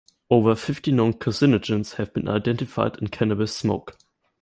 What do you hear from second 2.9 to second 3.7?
in cannabis